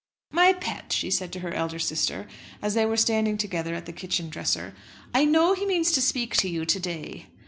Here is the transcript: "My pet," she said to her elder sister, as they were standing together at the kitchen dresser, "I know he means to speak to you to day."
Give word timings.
"My 0.31 0.53
pet," 0.53 0.91
she 0.93 1.11
said 1.11 1.31
to 1.33 1.41
her 1.41 1.53
elder 1.53 1.77
sister, 1.77 2.27
as 2.59 2.73
they 2.73 2.87
were 2.87 2.97
standing 2.97 3.37
together 3.37 3.75
at 3.75 3.85
the 3.85 3.93
kitchen 3.93 4.29
dresser, 4.31 4.73
"I 5.13 5.25
know 5.25 5.53
he 5.53 5.63
means 5.67 5.91
to 5.91 6.01
speak 6.01 6.35
to 6.37 6.49
you 6.49 6.65
to 6.65 6.79
day." 6.79 7.27